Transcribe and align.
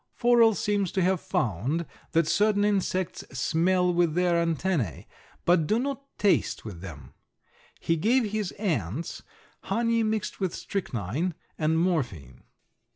Forel 0.15 0.55
seems 0.55 0.91
to 0.93 1.03
have 1.03 1.21
found 1.21 1.85
that 2.13 2.25
certain 2.27 2.65
insects 2.65 3.23
smell 3.39 3.93
with 3.93 4.15
their 4.15 4.43
antennæ, 4.43 5.05
but 5.45 5.67
do 5.67 5.77
not 5.77 6.17
taste 6.17 6.65
with 6.65 6.81
them. 6.81 7.13
He 7.79 7.97
gave 7.97 8.31
his 8.31 8.51
ants 8.53 9.21
honey 9.65 10.01
mixed 10.01 10.39
with 10.39 10.55
strychnine 10.55 11.35
and 11.59 11.77
morphine. 11.77 12.41